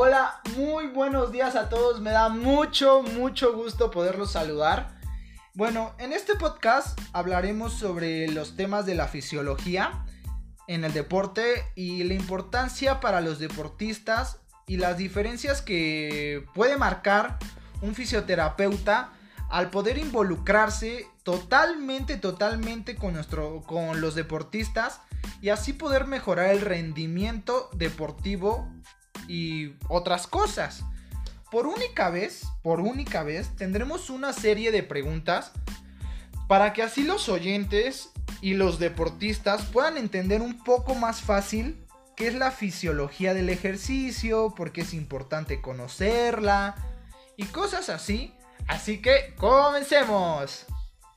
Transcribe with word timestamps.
Hola, 0.00 0.40
muy 0.56 0.86
buenos 0.86 1.32
días 1.32 1.56
a 1.56 1.68
todos. 1.68 2.00
Me 2.00 2.12
da 2.12 2.28
mucho, 2.28 3.02
mucho 3.02 3.52
gusto 3.52 3.90
poderlos 3.90 4.30
saludar. 4.30 4.96
Bueno, 5.54 5.92
en 5.98 6.12
este 6.12 6.36
podcast 6.36 6.96
hablaremos 7.12 7.72
sobre 7.72 8.28
los 8.28 8.54
temas 8.54 8.86
de 8.86 8.94
la 8.94 9.08
fisiología 9.08 10.06
en 10.68 10.84
el 10.84 10.92
deporte 10.92 11.64
y 11.74 12.04
la 12.04 12.14
importancia 12.14 13.00
para 13.00 13.20
los 13.20 13.40
deportistas 13.40 14.38
y 14.68 14.76
las 14.76 14.98
diferencias 14.98 15.62
que 15.62 16.46
puede 16.54 16.76
marcar 16.76 17.36
un 17.82 17.96
fisioterapeuta 17.96 19.14
al 19.50 19.68
poder 19.68 19.98
involucrarse 19.98 21.08
totalmente, 21.24 22.18
totalmente 22.18 22.94
con, 22.94 23.14
nuestro, 23.14 23.62
con 23.62 24.00
los 24.00 24.14
deportistas 24.14 25.00
y 25.42 25.48
así 25.48 25.72
poder 25.72 26.06
mejorar 26.06 26.50
el 26.50 26.60
rendimiento 26.60 27.68
deportivo 27.72 28.68
y 29.28 29.74
otras 29.88 30.26
cosas. 30.26 30.82
Por 31.50 31.66
única 31.66 32.10
vez, 32.10 32.42
por 32.62 32.80
única 32.80 33.22
vez, 33.22 33.54
tendremos 33.56 34.10
una 34.10 34.32
serie 34.32 34.72
de 34.72 34.82
preguntas 34.82 35.52
para 36.48 36.72
que 36.72 36.82
así 36.82 37.04
los 37.04 37.28
oyentes 37.28 38.10
y 38.40 38.54
los 38.54 38.78
deportistas 38.78 39.62
puedan 39.66 39.96
entender 39.96 40.42
un 40.42 40.62
poco 40.64 40.94
más 40.94 41.20
fácil 41.20 41.76
qué 42.16 42.26
es 42.26 42.34
la 42.34 42.50
fisiología 42.50 43.32
del 43.34 43.48
ejercicio, 43.48 44.52
por 44.56 44.72
qué 44.72 44.80
es 44.80 44.92
importante 44.92 45.60
conocerla 45.60 46.74
y 47.36 47.44
cosas 47.44 47.88
así. 47.88 48.34
Así 48.66 49.00
que 49.00 49.34
comencemos. 49.36 50.66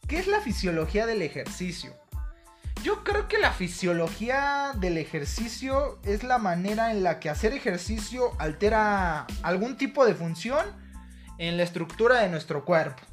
¿Qué 0.08 0.20
es 0.20 0.28
la 0.28 0.42
fisiología 0.42 1.06
del 1.06 1.22
ejercicio? 1.22 2.01
Yo 2.84 3.04
creo 3.04 3.28
que 3.28 3.38
la 3.38 3.52
fisiología 3.52 4.74
del 4.76 4.98
ejercicio 4.98 6.00
es 6.04 6.24
la 6.24 6.40
manera 6.40 6.92
en 6.92 7.04
la 7.04 7.20
que 7.20 7.30
hacer 7.30 7.54
ejercicio 7.54 8.32
altera 8.40 9.28
algún 9.44 9.78
tipo 9.78 10.06
de 10.06 10.16
función 10.16 10.66
en 11.38 11.58
la 11.58 11.64
estructura 11.64 12.20
de 12.22 12.30
nuestro 12.30 12.66
cuerpo. 12.66 13.04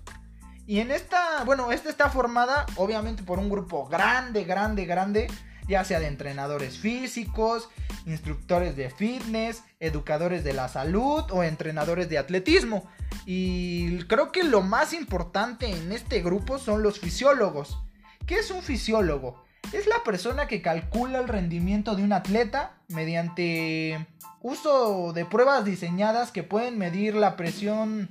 Y 0.67 0.81
en 0.81 0.91
esta, 0.91 1.45
bueno, 1.45 1.73
esta 1.73 1.89
está 1.91 2.11
formada 2.11 2.67
obviamente 2.77 3.23
por 3.23 3.39
un 3.39 3.49
grupo 3.49 3.87
grande, 3.89 4.45
grande, 4.45 4.85
grande, 4.85 5.27
ya 5.67 5.85
sea 5.85 6.01
de 6.01 6.07
entrenadores 6.09 6.79
físicos, 6.79 7.69
instructores 8.07 8.77
de 8.77 8.91
fitness, 8.91 9.63
educadores 9.81 10.45
de 10.45 10.55
la 10.55 10.69
salud 10.69 11.25
o 11.31 11.43
entrenadores 11.43 12.09
de 12.09 12.19
atletismo. 12.19 12.89
Y 13.27 13.99
creo 14.05 14.33
que 14.33 14.45
lo 14.45 14.63
más 14.63 14.93
importante 14.93 15.71
en 15.71 15.93
este 15.93 16.23
grupo 16.23 16.59
son 16.59 16.83
los 16.83 16.99
fisiólogos. 16.99 17.79
¿Qué 18.27 18.37
es 18.37 18.51
un 18.51 18.63
fisiólogo? 18.63 19.48
Es 19.73 19.87
la 19.87 20.03
persona 20.05 20.47
que 20.47 20.63
calcula 20.63 21.19
el 21.19 21.29
rendimiento 21.29 21.95
de 21.95 22.03
un 22.03 22.13
atleta 22.13 22.73
mediante 22.89 24.07
uso 24.41 25.13
de 25.13 25.25
pruebas 25.25 25.65
diseñadas 25.65 26.33
que 26.33 26.43
pueden 26.43 26.79
medir 26.79 27.15
la 27.15 27.37
presión 27.37 28.09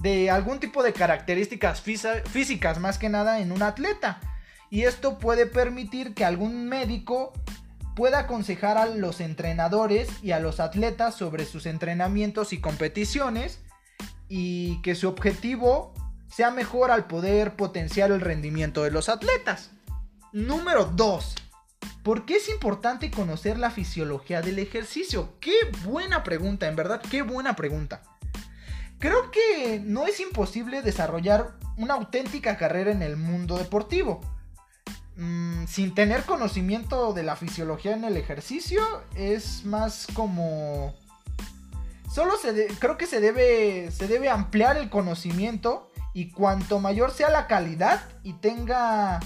de 0.00 0.30
algún 0.30 0.60
tipo 0.60 0.82
de 0.82 0.92
características 0.92 1.80
físicas 1.80 2.78
más 2.78 2.98
que 2.98 3.08
nada 3.08 3.40
en 3.40 3.52
un 3.52 3.62
atleta. 3.62 4.20
Y 4.70 4.82
esto 4.82 5.18
puede 5.18 5.46
permitir 5.46 6.14
que 6.14 6.24
algún 6.24 6.68
médico 6.68 7.32
pueda 7.94 8.20
aconsejar 8.20 8.78
a 8.78 8.86
los 8.86 9.20
entrenadores 9.20 10.08
y 10.22 10.32
a 10.32 10.40
los 10.40 10.60
atletas 10.60 11.14
sobre 11.14 11.44
sus 11.44 11.66
entrenamientos 11.66 12.52
y 12.52 12.60
competiciones 12.60 13.60
y 14.28 14.80
que 14.82 14.94
su 14.94 15.08
objetivo 15.08 15.94
sea 16.28 16.50
mejor 16.50 16.90
al 16.90 17.06
poder 17.06 17.56
potenciar 17.56 18.10
el 18.10 18.20
rendimiento 18.20 18.82
de 18.82 18.90
los 18.90 19.08
atletas. 19.08 19.70
Número 20.36 20.84
2. 20.84 21.34
¿Por 22.02 22.26
qué 22.26 22.36
es 22.36 22.50
importante 22.50 23.10
conocer 23.10 23.56
la 23.56 23.70
fisiología 23.70 24.42
del 24.42 24.58
ejercicio? 24.58 25.32
Qué 25.40 25.54
buena 25.82 26.24
pregunta, 26.24 26.68
en 26.68 26.76
verdad, 26.76 27.00
qué 27.10 27.22
buena 27.22 27.56
pregunta. 27.56 28.02
Creo 28.98 29.30
que 29.30 29.80
no 29.82 30.06
es 30.06 30.20
imposible 30.20 30.82
desarrollar 30.82 31.54
una 31.78 31.94
auténtica 31.94 32.58
carrera 32.58 32.92
en 32.92 33.00
el 33.00 33.16
mundo 33.16 33.56
deportivo. 33.56 34.20
Mm, 35.16 35.64
sin 35.68 35.94
tener 35.94 36.24
conocimiento 36.24 37.14
de 37.14 37.22
la 37.22 37.36
fisiología 37.36 37.94
en 37.94 38.04
el 38.04 38.18
ejercicio 38.18 38.82
es 39.14 39.64
más 39.64 40.06
como... 40.12 40.94
Solo 42.12 42.36
se 42.36 42.66
creo 42.78 42.98
que 42.98 43.06
se 43.06 43.20
debe, 43.20 43.90
se 43.90 44.06
debe 44.06 44.28
ampliar 44.28 44.76
el 44.76 44.90
conocimiento 44.90 45.90
y 46.12 46.30
cuanto 46.30 46.78
mayor 46.78 47.10
sea 47.10 47.30
la 47.30 47.46
calidad 47.46 48.06
y 48.22 48.34
tenga 48.34 49.20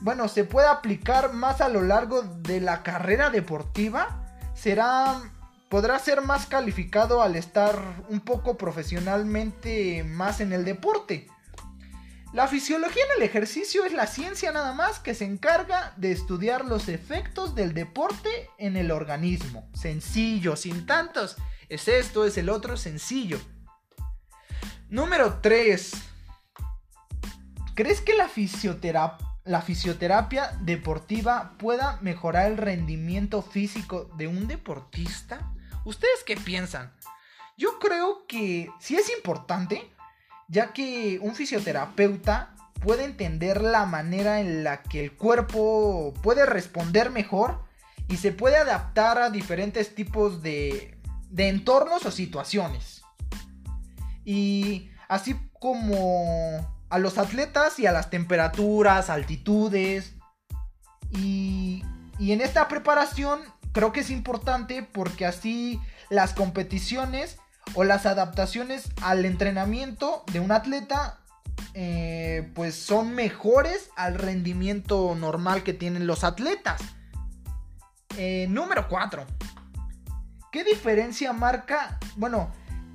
bueno, 0.00 0.28
se 0.28 0.44
puede 0.44 0.68
aplicar 0.68 1.32
más 1.32 1.60
a 1.60 1.68
lo 1.68 1.82
largo 1.82 2.22
de 2.22 2.60
la 2.60 2.82
carrera 2.82 3.30
deportiva, 3.30 4.24
será 4.54 5.20
podrá 5.68 5.98
ser 5.98 6.22
más 6.22 6.46
calificado 6.46 7.22
al 7.22 7.36
estar 7.36 7.78
un 8.08 8.20
poco 8.20 8.56
profesionalmente 8.56 10.02
más 10.04 10.40
en 10.40 10.52
el 10.52 10.64
deporte. 10.64 11.28
La 12.32 12.46
fisiología 12.46 13.02
en 13.04 13.22
el 13.22 13.28
ejercicio 13.28 13.84
es 13.84 13.92
la 13.92 14.06
ciencia 14.06 14.52
nada 14.52 14.72
más 14.74 14.98
que 14.98 15.14
se 15.14 15.24
encarga 15.24 15.94
de 15.96 16.12
estudiar 16.12 16.64
los 16.64 16.88
efectos 16.88 17.54
del 17.54 17.72
deporte 17.72 18.50
en 18.58 18.76
el 18.76 18.90
organismo. 18.90 19.68
Sencillo, 19.74 20.56
sin 20.56 20.84
tantos. 20.84 21.36
Es 21.70 21.88
esto, 21.88 22.26
es 22.26 22.36
el 22.36 22.50
otro, 22.50 22.76
sencillo. 22.76 23.38
Número 24.90 25.40
3. 25.40 25.92
¿Crees 27.74 28.00
que 28.00 28.14
la 28.14 28.28
fisioterapia 28.28 29.27
la 29.48 29.62
fisioterapia 29.62 30.52
deportiva 30.60 31.54
pueda 31.58 31.98
mejorar 32.02 32.50
el 32.50 32.58
rendimiento 32.58 33.40
físico 33.40 34.10
de 34.16 34.26
un 34.26 34.46
deportista? 34.46 35.52
¿Ustedes 35.86 36.22
qué 36.26 36.36
piensan? 36.36 36.92
Yo 37.56 37.78
creo 37.78 38.26
que 38.26 38.70
sí 38.78 38.96
es 38.96 39.10
importante, 39.10 39.90
ya 40.48 40.74
que 40.74 41.18
un 41.22 41.34
fisioterapeuta 41.34 42.54
puede 42.82 43.04
entender 43.04 43.62
la 43.62 43.86
manera 43.86 44.40
en 44.40 44.64
la 44.64 44.82
que 44.82 45.02
el 45.02 45.16
cuerpo 45.16 46.12
puede 46.22 46.44
responder 46.44 47.10
mejor 47.10 47.64
y 48.06 48.18
se 48.18 48.32
puede 48.32 48.58
adaptar 48.58 49.18
a 49.18 49.30
diferentes 49.30 49.94
tipos 49.94 50.42
de, 50.42 51.00
de 51.30 51.48
entornos 51.48 52.04
o 52.04 52.10
situaciones. 52.10 53.02
Y 54.26 54.90
así 55.08 55.34
como 55.58 56.77
a 56.90 56.98
los 56.98 57.18
atletas 57.18 57.78
y 57.78 57.86
a 57.86 57.92
las 57.92 58.10
temperaturas, 58.10 59.10
altitudes. 59.10 60.14
Y, 61.10 61.84
y 62.18 62.32
en 62.32 62.40
esta 62.40 62.68
preparación 62.68 63.40
creo 63.72 63.92
que 63.92 64.00
es 64.00 64.10
importante 64.10 64.82
porque 64.82 65.26
así 65.26 65.80
las 66.10 66.32
competiciones 66.32 67.38
o 67.74 67.84
las 67.84 68.06
adaptaciones 68.06 68.90
al 69.02 69.24
entrenamiento 69.24 70.24
de 70.32 70.40
un 70.40 70.52
atleta 70.52 71.18
eh, 71.74 72.50
pues 72.54 72.74
son 72.74 73.14
mejores 73.14 73.90
al 73.96 74.14
rendimiento 74.14 75.14
normal 75.14 75.62
que 75.62 75.74
tienen 75.74 76.06
los 76.06 76.24
atletas. 76.24 76.80
Eh, 78.16 78.46
número 78.48 78.88
4. 78.88 79.26
¿Qué 80.50 80.64
diferencia 80.64 81.32
marca? 81.32 81.98
Bueno, 82.16 82.50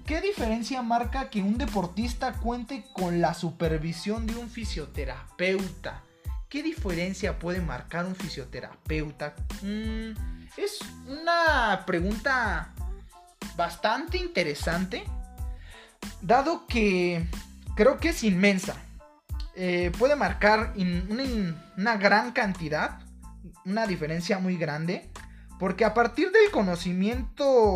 ¿Qué 0.06 0.20
diferencia 0.20 0.82
marca 0.82 1.30
que 1.30 1.42
un 1.42 1.58
deportista 1.58 2.34
cuente 2.34 2.84
con 2.94 3.22
la 3.22 3.34
supervisión 3.34 4.28
de 4.28 4.36
un 4.36 4.50
fisioterapeuta? 4.50 6.04
¿Qué 6.50 6.62
diferencia 6.62 7.40
puede 7.40 7.62
marcar 7.62 8.06
un 8.06 8.14
fisioterapeuta? 8.14 9.34
Mm, 9.62 10.12
es 10.58 10.80
una 11.08 11.86
pregunta 11.86 12.74
bastante 13.56 14.18
interesante, 14.18 15.06
dado 16.22 16.68
que 16.68 17.26
creo 17.78 17.98
que 17.98 18.10
es 18.10 18.26
inmensa. 18.26 18.76
Eh, 19.56 19.90
puede 19.98 20.18
marcar 20.18 20.74
una 20.76 21.96
gran 21.96 22.34
cantidad, 22.34 23.00
una 23.64 23.88
diferencia 23.88 24.38
muy 24.38 24.58
grande, 24.58 25.10
porque 25.60 25.86
a 25.86 25.94
partir 25.94 26.30
del 26.32 26.52
conocimiento 26.52 27.76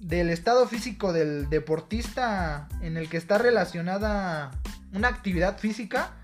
del 0.00 0.30
estado 0.30 0.66
físico 0.66 1.12
del 1.12 1.48
deportista 1.50 2.68
en 2.80 2.96
el 2.96 3.08
que 3.08 3.18
está 3.18 3.38
relacionada 3.38 4.50
una 4.92 5.08
actividad 5.08 5.58
física, 5.58 6.16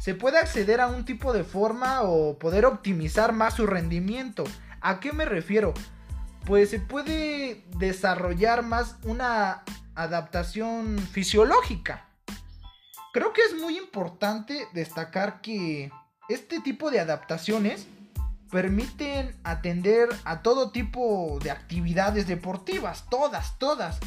se 0.00 0.14
puede 0.14 0.38
acceder 0.38 0.80
a 0.80 0.86
un 0.88 1.04
tipo 1.04 1.32
de 1.32 1.44
forma 1.44 2.02
o 2.02 2.38
poder 2.38 2.64
optimizar 2.64 3.32
más 3.32 3.54
su 3.54 3.66
rendimiento. 3.66 4.44
¿A 4.80 4.98
qué 5.00 5.12
me 5.12 5.24
refiero? 5.24 5.74
Pues 6.46 6.70
se 6.70 6.80
puede 6.80 7.64
desarrollar 7.76 8.62
más 8.62 8.96
una 9.04 9.62
adaptación 9.94 10.98
fisiológica. 10.98 12.08
Creo 13.12 13.32
que 13.32 13.42
es 13.42 13.60
muy 13.60 13.76
importante 13.76 14.66
destacar 14.72 15.40
que 15.40 15.90
este 16.28 16.60
tipo 16.60 16.90
de 16.90 17.00
adaptaciones 17.00 17.86
permiten 18.50 19.36
atender 19.44 20.08
a 20.24 20.42
todo 20.42 20.70
tipo 20.70 21.38
de 21.42 21.50
actividades 21.50 22.26
deportivas, 22.26 23.04
todas, 23.10 23.58
todas, 23.58 23.98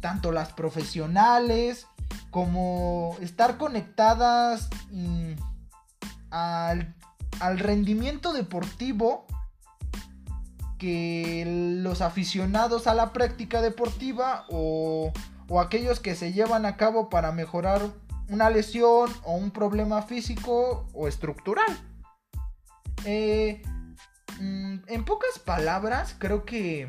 tanto 0.00 0.32
las 0.32 0.52
profesionales 0.52 1.86
como 2.30 3.16
estar 3.20 3.56
conectadas 3.56 4.68
mm, 4.90 5.32
al, 6.30 6.94
rendimiento 7.40 8.32
deportivo 8.32 9.26
que 10.78 11.44
los 11.82 12.02
aficionados 12.02 12.86
a 12.86 12.94
la 12.94 13.12
práctica 13.12 13.62
deportiva 13.62 14.44
o, 14.50 15.12
o 15.48 15.60
aquellos 15.60 16.00
que 16.00 16.14
se 16.14 16.32
llevan 16.32 16.66
a 16.66 16.76
cabo 16.76 17.08
para 17.08 17.32
mejorar 17.32 17.80
una 18.28 18.50
lesión 18.50 19.10
o 19.24 19.34
un 19.34 19.50
problema 19.50 20.02
físico 20.02 20.86
o 20.92 21.08
estructural. 21.08 21.78
Eh, 23.04 23.62
en 24.38 25.04
pocas 25.04 25.38
palabras, 25.38 26.14
creo 26.18 26.44
que 26.44 26.86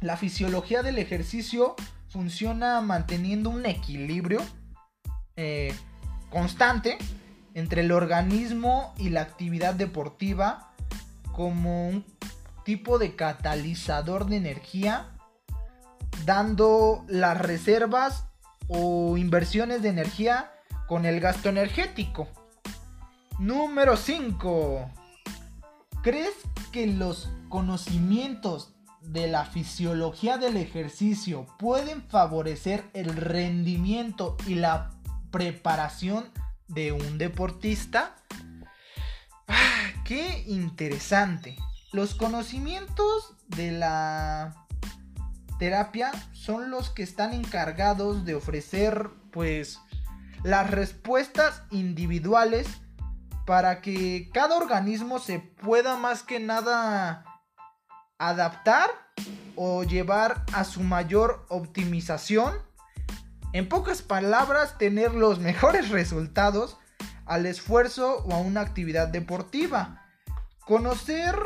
la 0.00 0.16
fisiología 0.16 0.82
del 0.82 0.98
ejercicio 0.98 1.74
funciona 2.08 2.80
manteniendo 2.80 3.50
un 3.50 3.66
equilibrio 3.66 4.40
eh, 5.36 5.74
constante 6.30 6.98
entre 7.54 7.80
el 7.80 7.92
organismo 7.92 8.94
y 8.98 9.10
la 9.10 9.22
actividad 9.22 9.74
deportiva 9.74 10.70
como 11.32 11.88
un 11.88 12.04
tipo 12.64 12.98
de 12.98 13.16
catalizador 13.16 14.26
de 14.26 14.36
energía, 14.36 15.08
dando 16.24 17.04
las 17.08 17.38
reservas 17.38 18.26
o 18.68 19.16
inversiones 19.16 19.82
de 19.82 19.88
energía 19.88 20.52
con 20.86 21.06
el 21.06 21.20
gasto 21.20 21.48
energético. 21.48 22.28
Número 23.38 23.96
5. 23.96 24.90
¿Crees 26.04 26.34
que 26.70 26.86
los 26.86 27.30
conocimientos 27.48 28.74
de 29.00 29.26
la 29.26 29.46
fisiología 29.46 30.36
del 30.36 30.58
ejercicio 30.58 31.46
pueden 31.58 32.02
favorecer 32.02 32.84
el 32.92 33.16
rendimiento 33.16 34.36
y 34.46 34.56
la 34.56 34.90
preparación 35.30 36.26
de 36.68 36.92
un 36.92 37.16
deportista? 37.16 38.16
Ah, 39.48 39.92
¡Qué 40.04 40.44
interesante! 40.46 41.56
Los 41.90 42.14
conocimientos 42.14 43.32
de 43.48 43.72
la 43.72 44.66
terapia 45.58 46.12
son 46.34 46.70
los 46.70 46.90
que 46.90 47.02
están 47.02 47.32
encargados 47.32 48.26
de 48.26 48.34
ofrecer 48.34 49.08
pues 49.32 49.80
las 50.42 50.70
respuestas 50.70 51.62
individuales 51.70 52.66
para 53.44 53.80
que 53.80 54.30
cada 54.32 54.56
organismo 54.56 55.18
se 55.18 55.38
pueda 55.38 55.96
más 55.96 56.22
que 56.22 56.40
nada 56.40 57.24
adaptar 58.18 58.90
o 59.56 59.84
llevar 59.84 60.44
a 60.52 60.64
su 60.64 60.82
mayor 60.82 61.46
optimización. 61.48 62.54
En 63.52 63.68
pocas 63.68 64.02
palabras, 64.02 64.78
tener 64.78 65.14
los 65.14 65.38
mejores 65.38 65.90
resultados 65.90 66.78
al 67.26 67.46
esfuerzo 67.46 68.24
o 68.24 68.34
a 68.34 68.38
una 68.38 68.60
actividad 68.60 69.08
deportiva. 69.08 70.02
Conocer, 70.60 71.36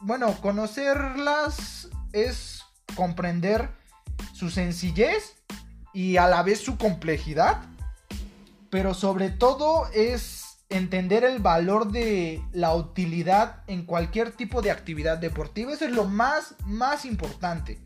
bueno, 0.00 0.40
conocerlas 0.40 1.88
es 2.12 2.62
comprender 2.94 3.70
su 4.32 4.50
sencillez 4.50 5.36
y 5.92 6.16
a 6.16 6.26
la 6.28 6.42
vez 6.42 6.60
su 6.60 6.78
complejidad. 6.78 7.62
Pero 8.70 8.94
sobre 8.94 9.30
todo 9.30 9.88
es 9.92 10.49
entender 10.70 11.24
el 11.24 11.40
valor 11.40 11.90
de 11.90 12.42
la 12.52 12.74
utilidad 12.74 13.64
en 13.66 13.84
cualquier 13.84 14.30
tipo 14.32 14.62
de 14.62 14.70
actividad 14.70 15.18
deportiva. 15.18 15.72
Eso 15.72 15.84
es 15.84 15.90
lo 15.90 16.04
más, 16.04 16.54
más 16.64 17.04
importante. 17.04 17.80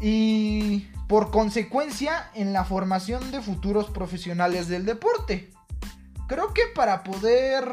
Y 0.00 0.88
por 1.08 1.30
consecuencia 1.30 2.30
en 2.34 2.52
la 2.52 2.64
formación 2.64 3.30
de 3.30 3.40
futuros 3.40 3.88
profesionales 3.90 4.68
del 4.68 4.84
deporte. 4.84 5.52
Creo 6.26 6.52
que 6.52 6.62
para 6.74 7.04
poder, 7.04 7.64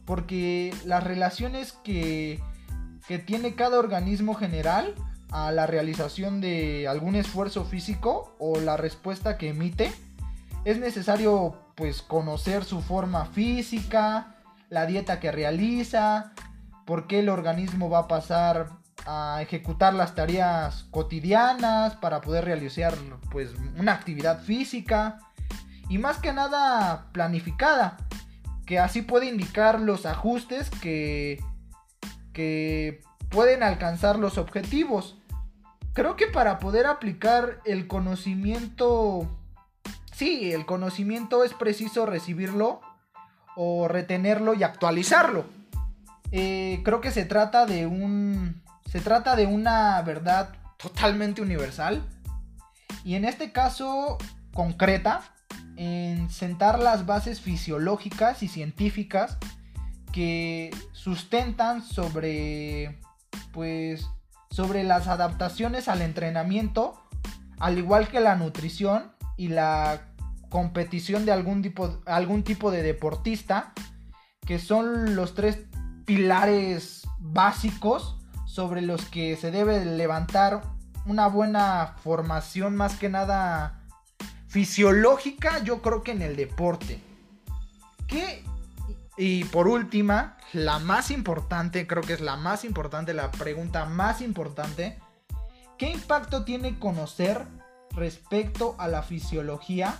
Porque 0.04 0.74
las 0.84 1.04
relaciones 1.04 1.72
que, 1.84 2.40
que 3.06 3.18
tiene 3.18 3.54
cada 3.54 3.78
organismo 3.78 4.34
general 4.34 4.94
a 5.30 5.52
la 5.52 5.66
realización 5.66 6.40
de 6.40 6.88
algún 6.88 7.14
esfuerzo 7.14 7.64
físico 7.64 8.34
o 8.38 8.58
la 8.60 8.76
respuesta 8.76 9.38
que 9.38 9.50
emite, 9.50 9.92
es 10.64 10.78
necesario 10.78 11.56
pues 11.74 12.02
conocer 12.02 12.64
su 12.64 12.82
forma 12.82 13.26
física, 13.26 14.34
la 14.68 14.86
dieta 14.86 15.20
que 15.20 15.32
realiza, 15.32 16.32
por 16.84 17.06
qué 17.06 17.20
el 17.20 17.28
organismo 17.28 17.88
va 17.88 18.00
a 18.00 18.08
pasar 18.08 18.68
a 19.06 19.40
ejecutar 19.40 19.94
las 19.94 20.14
tareas 20.14 20.84
cotidianas 20.90 21.96
para 21.96 22.20
poder 22.20 22.44
realizar 22.44 22.94
pues 23.30 23.54
una 23.78 23.94
actividad 23.94 24.42
física 24.42 25.18
y 25.90 25.98
más 25.98 26.18
que 26.18 26.32
nada 26.32 27.08
planificada, 27.12 27.96
que 28.64 28.78
así 28.78 29.02
puede 29.02 29.26
indicar 29.26 29.80
los 29.80 30.06
ajustes 30.06 30.70
que, 30.70 31.42
que 32.32 33.02
pueden 33.28 33.64
alcanzar 33.64 34.16
los 34.16 34.38
objetivos. 34.38 35.18
Creo 35.92 36.14
que 36.14 36.28
para 36.28 36.60
poder 36.60 36.86
aplicar 36.86 37.60
el 37.64 37.88
conocimiento, 37.88 39.36
sí, 40.12 40.52
el 40.52 40.64
conocimiento 40.64 41.42
es 41.42 41.54
preciso 41.54 42.06
recibirlo 42.06 42.80
o 43.56 43.88
retenerlo 43.88 44.54
y 44.54 44.62
actualizarlo. 44.62 45.44
Eh, 46.30 46.82
creo 46.84 47.00
que 47.00 47.10
se 47.10 47.24
trata 47.24 47.66
de 47.66 47.86
un, 47.86 48.62
se 48.86 49.00
trata 49.00 49.34
de 49.34 49.46
una 49.46 50.00
verdad 50.02 50.54
totalmente 50.76 51.42
universal 51.42 52.06
y 53.02 53.16
en 53.16 53.24
este 53.24 53.50
caso 53.50 54.18
concreta 54.54 55.22
en 55.80 56.28
sentar 56.28 56.78
las 56.78 57.06
bases 57.06 57.40
fisiológicas 57.40 58.42
y 58.42 58.48
científicas 58.48 59.38
que 60.12 60.70
sustentan 60.92 61.82
sobre 61.82 63.00
pues 63.50 64.06
sobre 64.50 64.84
las 64.84 65.08
adaptaciones 65.08 65.88
al 65.88 66.02
entrenamiento 66.02 67.00
al 67.60 67.78
igual 67.78 68.08
que 68.08 68.20
la 68.20 68.36
nutrición 68.36 69.12
y 69.38 69.48
la 69.48 70.02
competición 70.50 71.24
de 71.24 71.32
algún 71.32 71.62
tipo, 71.62 72.02
algún 72.04 72.42
tipo 72.42 72.70
de 72.70 72.82
deportista 72.82 73.72
que 74.46 74.58
son 74.58 75.16
los 75.16 75.34
tres 75.34 75.60
pilares 76.04 77.08
básicos 77.18 78.18
sobre 78.44 78.82
los 78.82 79.06
que 79.06 79.34
se 79.36 79.50
debe 79.50 79.82
levantar 79.86 80.60
una 81.06 81.26
buena 81.28 81.94
formación 82.02 82.76
más 82.76 82.96
que 82.96 83.08
nada 83.08 83.79
fisiológica, 84.50 85.62
yo 85.62 85.80
creo 85.80 86.02
que 86.02 86.10
en 86.10 86.22
el 86.22 86.34
deporte. 86.34 87.00
¿Qué? 88.08 88.42
Y 89.16 89.44
por 89.44 89.68
última, 89.68 90.36
la 90.52 90.80
más 90.80 91.12
importante, 91.12 91.86
creo 91.86 92.02
que 92.02 92.14
es 92.14 92.20
la 92.20 92.36
más 92.36 92.64
importante, 92.64 93.14
la 93.14 93.30
pregunta 93.30 93.84
más 93.84 94.20
importante. 94.20 94.98
¿Qué 95.78 95.90
impacto 95.90 96.44
tiene 96.44 96.80
conocer 96.80 97.46
respecto 97.92 98.74
a 98.78 98.88
la 98.88 99.02
fisiología 99.02 99.96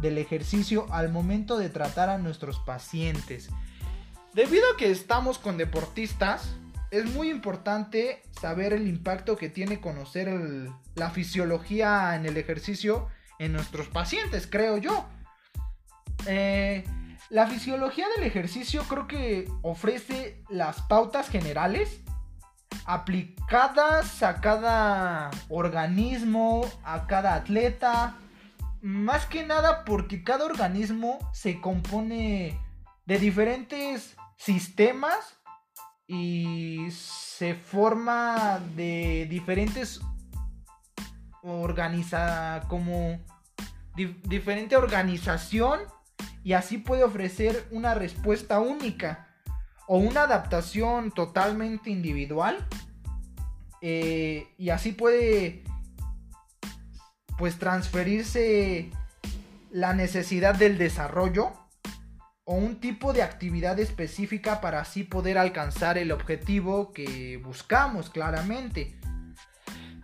del 0.00 0.18
ejercicio 0.18 0.86
al 0.92 1.10
momento 1.10 1.56
de 1.56 1.70
tratar 1.70 2.10
a 2.10 2.18
nuestros 2.18 2.58
pacientes? 2.58 3.48
Debido 4.34 4.64
a 4.74 4.76
que 4.76 4.90
estamos 4.90 5.38
con 5.38 5.56
deportistas, 5.56 6.54
es 6.90 7.06
muy 7.06 7.30
importante 7.30 8.22
saber 8.38 8.74
el 8.74 8.86
impacto 8.86 9.36
que 9.36 9.48
tiene 9.48 9.80
conocer 9.80 10.28
la 10.94 11.10
fisiología 11.10 12.14
en 12.16 12.26
el 12.26 12.36
ejercicio 12.36 13.08
en 13.38 13.52
nuestros 13.52 13.88
pacientes, 13.88 14.46
creo 14.46 14.78
yo. 14.78 15.06
Eh, 16.26 16.84
la 17.30 17.46
fisiología 17.46 18.06
del 18.16 18.26
ejercicio 18.26 18.82
creo 18.84 19.06
que 19.06 19.50
ofrece 19.62 20.42
las 20.48 20.82
pautas 20.82 21.28
generales 21.28 22.00
aplicadas 22.86 24.22
a 24.22 24.40
cada 24.40 25.30
organismo, 25.48 26.66
a 26.84 27.06
cada 27.06 27.34
atleta. 27.34 28.16
Más 28.80 29.26
que 29.26 29.44
nada 29.44 29.84
porque 29.84 30.24
cada 30.24 30.46
organismo 30.46 31.18
se 31.32 31.60
compone 31.60 32.58
de 33.04 33.18
diferentes 33.18 34.16
sistemas 34.36 35.38
y 36.06 36.88
se 36.90 37.54
forma 37.54 38.60
de 38.74 39.26
diferentes 39.28 40.00
organiza 41.48 42.62
como 42.68 43.18
diferente 43.94 44.76
organización 44.76 45.80
y 46.44 46.52
así 46.52 46.78
puede 46.78 47.02
ofrecer 47.02 47.66
una 47.70 47.94
respuesta 47.94 48.60
única 48.60 49.28
o 49.86 49.98
una 49.98 50.22
adaptación 50.22 51.10
totalmente 51.10 51.90
individual 51.90 52.66
eh, 53.80 54.46
y 54.56 54.70
así 54.70 54.92
puede 54.92 55.64
pues 57.36 57.58
transferirse 57.58 58.90
la 59.70 59.94
necesidad 59.94 60.54
del 60.54 60.78
desarrollo 60.78 61.52
o 62.44 62.54
un 62.54 62.80
tipo 62.80 63.12
de 63.12 63.22
actividad 63.22 63.78
específica 63.78 64.60
para 64.60 64.80
así 64.80 65.04
poder 65.04 65.38
alcanzar 65.38 65.98
el 65.98 66.10
objetivo 66.12 66.92
que 66.92 67.36
buscamos 67.44 68.10
claramente. 68.10 68.97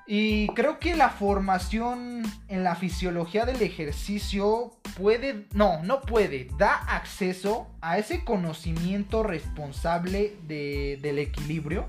Y 0.07 0.49
creo 0.49 0.79
que 0.79 0.95
la 0.95 1.09
formación 1.09 2.23
en 2.49 2.63
la 2.63 2.75
fisiología 2.77 3.47
del 3.47 3.63
ejercicio 3.63 4.73
puede, 4.99 5.47
no, 5.55 5.83
no 5.83 6.03
puede, 6.03 6.49
da 6.59 6.75
acceso 6.75 7.69
a 7.81 7.97
ese 7.97 8.23
conocimiento 8.23 9.23
responsable 9.23 10.37
del 10.47 11.19
equilibrio, 11.19 11.87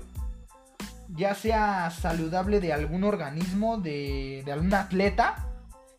ya 1.10 1.34
sea 1.34 1.90
saludable 1.90 2.60
de 2.60 2.72
algún 2.72 3.04
organismo, 3.04 3.76
de, 3.76 4.42
de 4.46 4.52
algún 4.52 4.72
atleta 4.72 5.46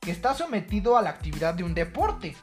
que 0.02 0.10
está 0.10 0.34
sometido 0.34 0.98
a 0.98 1.04
la 1.04 1.12
actividad 1.12 1.54
de 1.54 1.64
un 1.64 1.76
deporte. 1.76 2.36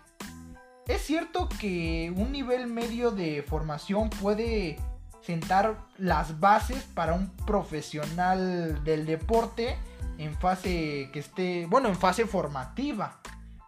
Es 0.86 1.02
cierto 1.02 1.48
que 1.48 2.12
un 2.14 2.30
nivel 2.30 2.68
medio 2.68 3.10
de 3.10 3.42
formación 3.42 4.08
puede 4.10 4.78
sentar 5.24 5.78
las 5.98 6.40
bases 6.40 6.82
para 6.94 7.14
un 7.14 7.30
profesional 7.46 8.82
del 8.84 9.06
deporte 9.06 9.76
en 10.18 10.34
fase 10.34 11.10
que 11.12 11.18
esté, 11.18 11.66
bueno, 11.66 11.88
en 11.88 11.96
fase 11.96 12.26
formativa. 12.26 13.20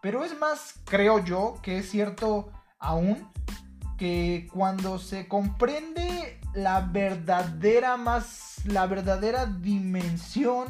Pero 0.02 0.24
es 0.24 0.38
más, 0.38 0.74
creo 0.84 1.24
yo, 1.24 1.58
que 1.62 1.78
es 1.78 1.90
cierto 1.90 2.50
aún 2.78 3.28
que 3.98 4.48
cuando 4.52 4.98
se 4.98 5.26
comprende 5.26 6.38
la 6.54 6.80
verdadera 6.80 7.96
más 7.96 8.46
la 8.66 8.86
verdadera 8.86 9.46
dimensión 9.46 10.66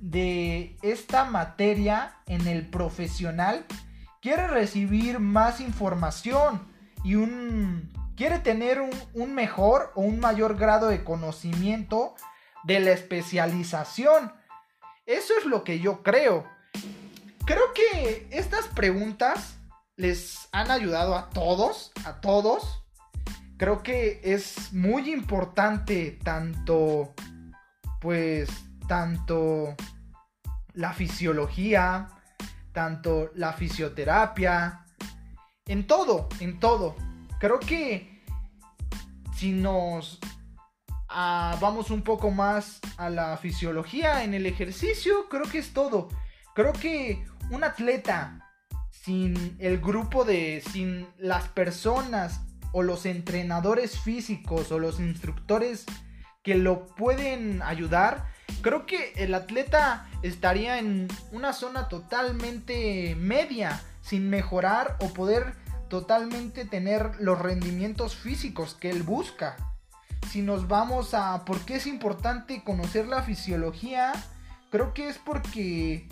de 0.00 0.76
esta 0.82 1.24
materia 1.24 2.16
en 2.26 2.46
el 2.46 2.68
profesional 2.68 3.64
quiere 4.20 4.46
recibir 4.48 5.20
más 5.20 5.60
información 5.60 6.66
y 7.04 7.14
un 7.14 7.90
quiere 8.16 8.38
tener 8.38 8.80
un, 9.14 9.34
mejor 9.34 9.92
o 9.94 10.02
un 10.02 10.20
mayor 10.20 10.56
grado 10.56 10.88
de 10.88 11.04
conocimiento 11.04 12.14
de 12.64 12.80
la 12.80 12.92
especialización. 12.92 14.32
Eso 15.06 15.34
es 15.38 15.44
lo 15.44 15.64
que 15.64 15.80
yo 15.80 16.02
creo. 16.02 16.46
Creo 17.44 17.72
que 17.74 18.26
estas 18.30 18.66
preguntas 18.68 19.58
les 19.96 20.48
han 20.52 20.70
ayudado 20.70 21.16
a 21.16 21.30
todos, 21.30 21.92
a 22.04 22.20
todos. 22.20 22.84
Creo 23.56 23.82
que 23.82 24.20
es 24.24 24.72
muy 24.72 25.12
importante 25.12 26.18
tanto, 26.24 27.14
pues, 28.00 28.48
tanto 28.88 29.74
la 30.72 30.92
fisiología, 30.92 32.08
tanto 32.72 33.30
la 33.34 33.52
fisioterapia, 33.52 34.86
en 35.66 35.86
todo, 35.86 36.28
en 36.40 36.58
todo. 36.58 36.96
Creo 37.40 37.60
que 37.60 38.22
si 39.36 39.52
nos 39.52 40.18
ah, 41.08 41.56
vamos 41.60 41.90
un 41.90 42.02
poco 42.02 42.30
más 42.30 42.80
a 42.96 43.10
la 43.10 43.36
fisiología 43.36 44.24
en 44.24 44.34
el 44.34 44.46
ejercicio, 44.46 45.28
creo 45.28 45.44
que 45.44 45.58
es 45.58 45.72
todo. 45.72 46.08
Creo 46.54 46.72
que 46.72 47.24
un 47.50 47.64
atleta 47.64 48.40
sin 48.90 49.56
el 49.58 49.80
grupo 49.80 50.24
de, 50.24 50.62
sin 50.72 51.06
las 51.18 51.48
personas 51.48 52.40
o 52.72 52.82
los 52.82 53.06
entrenadores 53.06 53.98
físicos 53.98 54.72
o 54.72 54.78
los 54.78 54.98
instructores 54.98 55.84
que 56.42 56.54
lo 56.54 56.86
pueden 56.86 57.62
ayudar, 57.62 58.26
creo 58.62 58.86
que 58.86 59.12
el 59.16 59.34
atleta 59.34 60.08
estaría 60.22 60.78
en 60.78 61.08
una 61.32 61.52
zona 61.52 61.88
totalmente 61.88 63.14
media, 63.16 63.80
sin 64.00 64.28
mejorar 64.28 64.96
o 65.00 65.12
poder 65.12 65.54
totalmente 65.94 66.64
tener 66.64 67.12
los 67.20 67.38
rendimientos 67.38 68.16
físicos 68.16 68.74
que 68.74 68.90
él 68.90 69.04
busca. 69.04 69.54
Si 70.28 70.42
nos 70.42 70.66
vamos 70.66 71.14
a 71.14 71.44
por 71.44 71.60
qué 71.60 71.76
es 71.76 71.86
importante 71.86 72.64
conocer 72.64 73.06
la 73.06 73.22
fisiología, 73.22 74.12
creo 74.72 74.92
que 74.92 75.08
es 75.08 75.18
porque 75.18 76.08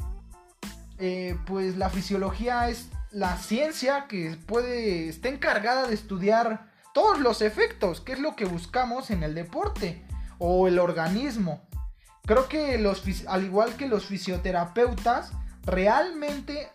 eh, 0.99 1.37
pues 1.47 1.77
la 1.77 1.91
fisiología 1.91 2.69
es 2.69 2.91
la 3.11 3.37
ciencia 3.39 4.07
que 4.07 4.39
puede 4.47 5.09
está 5.09 5.29
encargada 5.29 5.89
de 5.89 5.95
estudiar 5.95 6.71
todos 6.95 7.19
los 7.19 7.43
efectos, 7.43 8.01
que 8.01 8.13
es 8.13 8.21
lo 8.21 8.37
que 8.37 8.45
buscamos 8.45 9.11
en 9.11 9.25
el 9.25 9.35
deporte 9.35 10.07
o 10.39 10.69
el 10.69 10.79
organismo. 10.79 11.67
Creo 12.25 12.49
que 12.49 12.79
los, 12.79 13.03
al 13.27 13.43
igual 13.43 13.75
que 13.75 13.89
los 13.89 14.07
fisioterapeutas, 14.07 15.33
realmente 15.65 16.71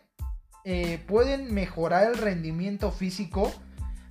eh, 0.69 1.01
pueden 1.07 1.53
mejorar 1.53 2.07
el 2.07 2.17
rendimiento 2.17 2.91
físico 2.91 3.53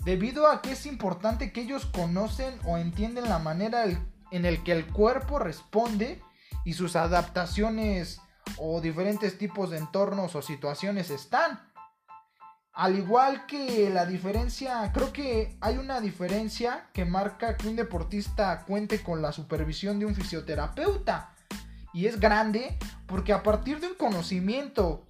debido 0.06 0.46
a 0.46 0.62
que 0.62 0.72
es 0.72 0.86
importante 0.86 1.52
que 1.52 1.60
ellos 1.60 1.84
conocen 1.84 2.58
o 2.64 2.78
entienden 2.78 3.28
la 3.28 3.38
manera 3.38 3.84
en 4.30 4.46
el 4.46 4.64
que 4.64 4.72
el 4.72 4.86
cuerpo 4.86 5.38
responde 5.38 6.22
y 6.64 6.72
sus 6.72 6.96
adaptaciones 6.96 8.22
o 8.56 8.80
diferentes 8.80 9.36
tipos 9.36 9.68
de 9.68 9.76
entornos 9.76 10.34
o 10.34 10.40
situaciones 10.40 11.10
están. 11.10 11.60
Al 12.72 12.96
igual 12.96 13.44
que 13.44 13.90
la 13.90 14.06
diferencia, 14.06 14.90
creo 14.94 15.12
que 15.12 15.58
hay 15.60 15.76
una 15.76 16.00
diferencia 16.00 16.88
que 16.94 17.04
marca 17.04 17.58
que 17.58 17.68
un 17.68 17.76
deportista 17.76 18.64
cuente 18.64 19.02
con 19.02 19.20
la 19.20 19.32
supervisión 19.32 19.98
de 19.98 20.06
un 20.06 20.14
fisioterapeuta. 20.14 21.34
Y 21.92 22.06
es 22.06 22.18
grande 22.18 22.78
porque 23.06 23.34
a 23.34 23.42
partir 23.42 23.78
de 23.78 23.88
un 23.88 23.94
conocimiento 23.94 25.05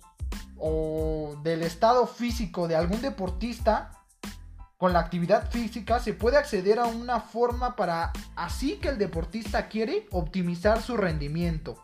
o 0.59 1.37
del 1.43 1.63
estado 1.63 2.07
físico 2.07 2.69
de 2.69 2.77
algún 2.77 3.03
deportista, 3.03 3.91
con 4.77 4.93
la 4.93 5.01
actividad 5.01 5.51
física 5.51 6.01
se 6.01 6.13
puede 6.13 6.37
acceder 6.37 6.79
a 6.79 6.87
una 6.87 7.21
forma 7.21 7.77
para, 7.77 8.13
así 8.35 8.77
que 8.77 8.89
el 8.89 8.99
deportista 8.99 9.69
quiere, 9.69 10.07
optimizar 10.11 10.83
su 10.83 10.97
rendimiento. 10.97 11.83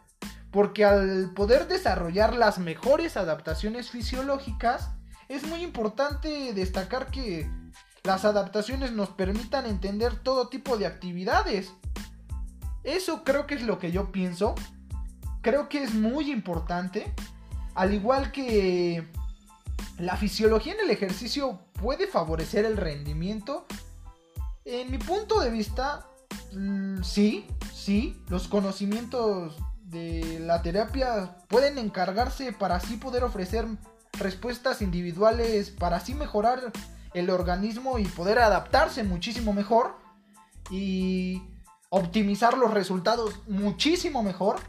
Porque 0.50 0.84
al 0.84 1.32
poder 1.34 1.68
desarrollar 1.68 2.34
las 2.34 2.58
mejores 2.58 3.16
adaptaciones 3.16 3.90
fisiológicas, 3.90 4.90
es 5.28 5.46
muy 5.46 5.62
importante 5.62 6.52
destacar 6.52 7.10
que 7.10 7.50
las 8.04 8.26
adaptaciones 8.26 8.92
nos 8.92 9.08
permitan 9.10 9.64
entender 9.64 10.16
todo 10.16 10.48
tipo 10.48 10.76
de 10.76 10.86
actividades. 10.86 11.72
Eso 12.84 13.24
creo 13.24 13.46
que 13.46 13.54
es 13.54 13.62
lo 13.62 13.78
que 13.78 13.92
yo 13.92 14.12
pienso. 14.12 14.54
Creo 15.40 15.70
que 15.70 15.82
es 15.82 15.94
muy 15.94 16.30
importante. 16.30 17.14
Al 17.74 17.94
igual 17.94 18.32
que 18.32 19.06
la 19.98 20.16
fisiología 20.16 20.74
en 20.74 20.80
el 20.80 20.90
ejercicio 20.90 21.58
puede 21.80 22.06
favorecer 22.06 22.64
el 22.64 22.76
rendimiento. 22.76 23.66
En 24.64 24.90
mi 24.90 24.98
punto 24.98 25.40
de 25.40 25.50
vista, 25.50 26.06
mm, 26.52 27.02
sí, 27.02 27.46
sí, 27.72 28.22
los 28.28 28.48
conocimientos 28.48 29.56
de 29.84 30.40
la 30.40 30.62
terapia 30.62 31.36
pueden 31.48 31.78
encargarse 31.78 32.52
para 32.52 32.76
así 32.76 32.96
poder 32.96 33.24
ofrecer 33.24 33.66
respuestas 34.18 34.82
individuales, 34.82 35.70
para 35.70 35.96
así 35.96 36.14
mejorar 36.14 36.72
el 37.14 37.30
organismo 37.30 37.98
y 37.98 38.04
poder 38.04 38.38
adaptarse 38.38 39.04
muchísimo 39.04 39.52
mejor 39.52 39.96
y 40.70 41.42
optimizar 41.90 42.56
los 42.56 42.72
resultados 42.72 43.40
muchísimo 43.46 44.22
mejor 44.22 44.60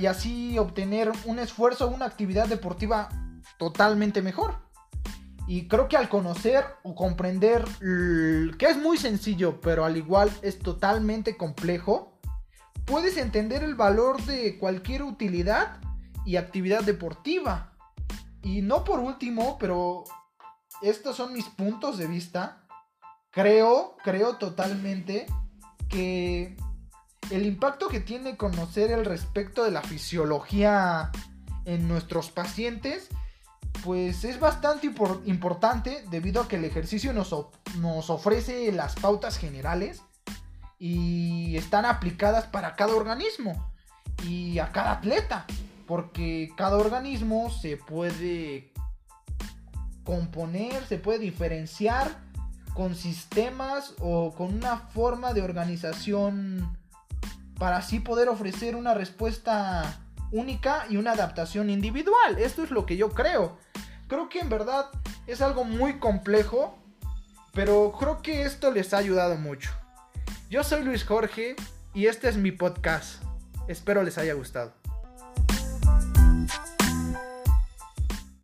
y 0.00 0.06
así 0.06 0.58
obtener 0.58 1.10
un 1.24 1.38
esfuerzo, 1.38 1.88
una 1.88 2.04
actividad 2.04 2.46
deportiva 2.46 3.08
totalmente 3.58 4.22
mejor. 4.22 4.54
Y 5.46 5.66
creo 5.66 5.88
que 5.88 5.96
al 5.96 6.08
conocer 6.08 6.64
o 6.82 6.94
comprender 6.94 7.64
que 7.80 8.66
es 8.66 8.76
muy 8.76 8.98
sencillo, 8.98 9.60
pero 9.60 9.84
al 9.84 9.96
igual 9.96 10.30
es 10.42 10.58
totalmente 10.58 11.36
complejo, 11.36 12.20
puedes 12.84 13.16
entender 13.16 13.62
el 13.64 13.74
valor 13.74 14.22
de 14.24 14.58
cualquier 14.58 15.02
utilidad 15.02 15.80
y 16.24 16.36
actividad 16.36 16.82
deportiva. 16.82 17.72
Y 18.42 18.62
no 18.62 18.84
por 18.84 19.00
último, 19.00 19.56
pero 19.58 20.04
estos 20.82 21.16
son 21.16 21.32
mis 21.32 21.46
puntos 21.46 21.98
de 21.98 22.06
vista. 22.06 22.64
Creo, 23.30 23.96
creo 24.04 24.36
totalmente 24.36 25.26
que 25.88 26.56
el 27.30 27.46
impacto 27.46 27.88
que 27.88 28.00
tiene 28.00 28.36
conocer 28.36 28.90
el 28.90 29.04
respecto 29.04 29.64
de 29.64 29.70
la 29.70 29.82
fisiología 29.82 31.10
en 31.64 31.88
nuestros 31.88 32.30
pacientes 32.30 33.08
pues 33.84 34.24
es 34.24 34.40
bastante 34.40 34.90
importante 35.26 36.04
debido 36.10 36.42
a 36.42 36.48
que 36.48 36.56
el 36.56 36.64
ejercicio 36.64 37.12
nos, 37.12 37.34
nos 37.76 38.10
ofrece 38.10 38.72
las 38.72 38.96
pautas 38.96 39.38
generales 39.38 40.02
y 40.78 41.56
están 41.56 41.84
aplicadas 41.84 42.46
para 42.46 42.76
cada 42.76 42.94
organismo 42.94 43.72
y 44.24 44.58
a 44.58 44.72
cada 44.72 44.92
atleta, 44.92 45.46
porque 45.86 46.50
cada 46.56 46.76
organismo 46.76 47.50
se 47.50 47.76
puede 47.76 48.72
componer, 50.04 50.84
se 50.86 50.98
puede 50.98 51.20
diferenciar 51.20 52.20
con 52.74 52.94
sistemas 52.94 53.94
o 54.00 54.34
con 54.34 54.54
una 54.54 54.76
forma 54.78 55.34
de 55.34 55.42
organización 55.42 56.76
para 57.58 57.78
así 57.78 58.00
poder 58.00 58.28
ofrecer 58.28 58.76
una 58.76 58.94
respuesta 58.94 60.00
única 60.30 60.86
y 60.88 60.96
una 60.96 61.12
adaptación 61.12 61.70
individual. 61.70 62.38
Esto 62.38 62.62
es 62.62 62.70
lo 62.70 62.86
que 62.86 62.96
yo 62.96 63.10
creo. 63.10 63.58
Creo 64.06 64.28
que 64.28 64.40
en 64.40 64.48
verdad 64.48 64.86
es 65.26 65.42
algo 65.42 65.64
muy 65.64 65.98
complejo, 65.98 66.78
pero 67.52 67.92
creo 67.98 68.22
que 68.22 68.42
esto 68.42 68.70
les 68.70 68.94
ha 68.94 68.98
ayudado 68.98 69.36
mucho. 69.36 69.70
Yo 70.48 70.64
soy 70.64 70.82
Luis 70.82 71.04
Jorge 71.04 71.56
y 71.92 72.06
este 72.06 72.28
es 72.28 72.36
mi 72.36 72.52
podcast. 72.52 73.22
Espero 73.66 74.02
les 74.02 74.16
haya 74.16 74.32
gustado. 74.32 74.72